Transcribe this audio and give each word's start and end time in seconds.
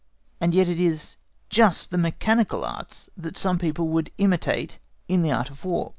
And 0.39 0.55
yet 0.55 0.67
it 0.67 0.79
is 0.79 1.15
just 1.51 1.91
the 1.91 1.97
mechanical 1.99 2.65
Arts 2.65 3.11
that 3.15 3.37
some 3.37 3.59
people 3.59 3.87
would 3.89 4.09
imitate 4.17 4.79
in 5.07 5.21
the 5.21 5.31
Art 5.31 5.51
of 5.51 5.63
War. 5.63 5.89